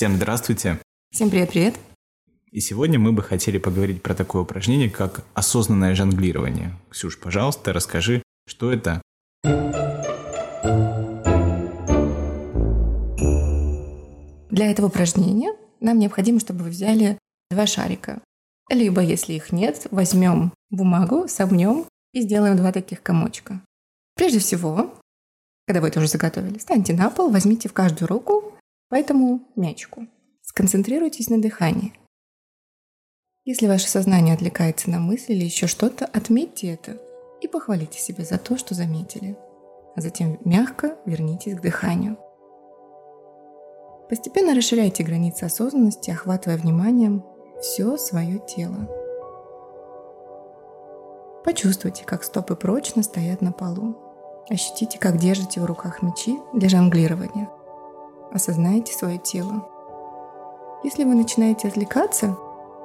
[0.00, 0.80] Всем здравствуйте.
[1.12, 1.74] Всем привет-привет.
[2.50, 6.74] И сегодня мы бы хотели поговорить про такое упражнение, как осознанное жонглирование.
[6.88, 9.02] Ксюш, пожалуйста, расскажи, что это?
[14.48, 17.18] Для этого упражнения нам необходимо, чтобы вы взяли
[17.50, 18.22] два шарика.
[18.70, 23.60] Либо, если их нет, возьмем бумагу, сомнем и сделаем два таких комочка.
[24.16, 24.94] Прежде всего,
[25.66, 28.54] когда вы это уже заготовили, станьте на пол, возьмите в каждую руку
[28.90, 30.06] по этому мячику.
[30.42, 31.94] Сконцентрируйтесь на дыхании.
[33.44, 37.00] Если ваше сознание отвлекается на мысли или еще что-то, отметьте это
[37.40, 39.38] и похвалите себя за то, что заметили.
[39.96, 42.18] А затем мягко вернитесь к дыханию.
[44.08, 47.24] Постепенно расширяйте границы осознанности, охватывая вниманием
[47.60, 48.88] все свое тело.
[51.44, 53.96] Почувствуйте, как стопы прочно стоят на полу.
[54.48, 57.48] Ощутите, как держите в руках мечи для жонглирования.
[58.32, 59.66] Осознайте свое тело.
[60.84, 62.36] Если вы начинаете отвлекаться,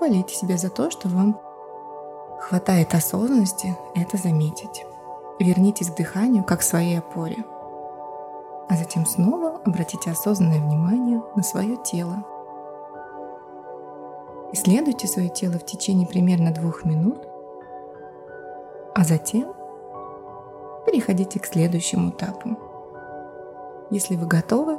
[0.00, 1.38] полейте себя за то, что вам
[2.40, 4.86] хватает осознанности это заметить.
[5.38, 7.44] Вернитесь к дыханию как к своей опоре.
[8.68, 12.24] А затем снова обратите осознанное внимание на свое тело.
[14.52, 17.18] Исследуйте свое тело в течение примерно двух минут,
[18.94, 19.52] а затем
[20.86, 22.56] переходите к следующему этапу.
[23.90, 24.78] Если вы готовы,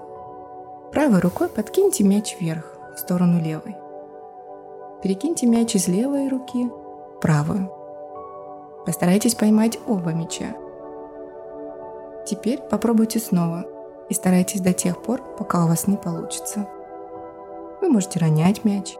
[0.92, 3.76] правой рукой подкиньте мяч вверх, в сторону левой.
[5.04, 7.72] Перекиньте мяч из левой руки в правую.
[8.86, 10.56] Постарайтесь поймать оба мяча.
[12.26, 13.66] Теперь попробуйте снова
[14.10, 16.68] и старайтесь до тех пор, пока у вас не получится.
[17.82, 18.96] Вы можете ронять мяч,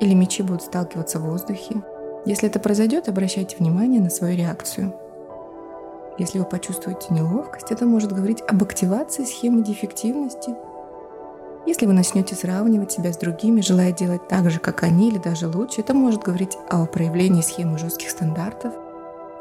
[0.00, 1.82] или мячи будут сталкиваться в воздухе.
[2.24, 4.94] Если это произойдет, обращайте внимание на свою реакцию–
[6.18, 10.54] если вы почувствуете неловкость, это может говорить об активации схемы дефективности.
[11.64, 15.48] Если вы начнете сравнивать себя с другими, желая делать так же, как они, или даже
[15.48, 18.72] лучше, это может говорить о проявлении схемы жестких стандартов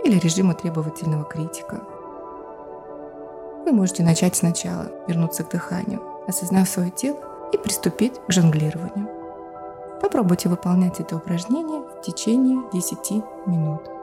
[0.03, 1.81] или режима требовательного критика.
[3.65, 7.17] Вы можете начать сначала, вернуться к дыханию, осознав свое тело
[7.51, 9.09] и приступить к жонглированию.
[10.01, 13.96] Попробуйте выполнять это упражнение в течение 10 минут.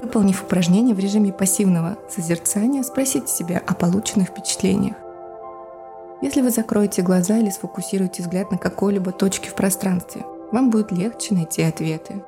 [0.00, 4.94] Выполнив упражнение в режиме пассивного созерцания, спросите себя о полученных впечатлениях.
[6.22, 11.34] Если вы закроете глаза или сфокусируете взгляд на какой-либо точке в пространстве, вам будет легче
[11.34, 12.22] найти ответы.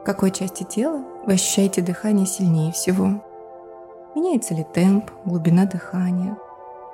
[0.00, 3.20] В какой части тела вы ощущаете дыхание сильнее всего?
[4.14, 6.36] Меняется ли темп, глубина дыхания?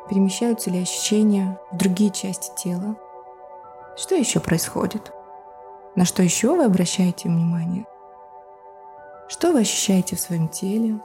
[0.09, 2.97] Перемещаются ли ощущения в другие части тела?
[3.99, 5.13] Что еще происходит?
[5.95, 7.85] На что еще вы обращаете внимание?
[9.33, 11.01] Что вы ощущаете в своем теле?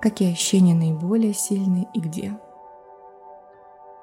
[0.00, 2.40] Какие ощущения наиболее сильные и где?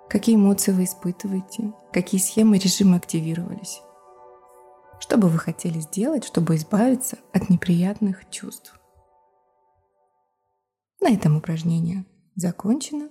[0.07, 1.74] Какие эмоции вы испытываете?
[1.91, 3.81] Какие схемы режима активировались?
[5.00, 8.79] Что бы вы хотели сделать, чтобы избавиться от неприятных чувств?
[11.01, 13.09] На этом упражнение закончено.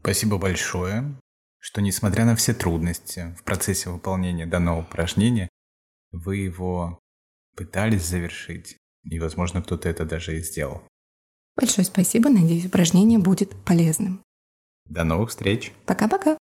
[0.00, 1.14] Спасибо большое
[1.60, 5.48] что несмотря на все трудности в процессе выполнения данного упражнения,
[6.10, 6.98] вы его
[7.54, 10.82] пытались завершить, и, возможно, кто-то это даже и сделал.
[11.56, 14.22] Большое спасибо, надеюсь, упражнение будет полезным.
[14.86, 15.72] До новых встреч.
[15.86, 16.38] Пока-пока.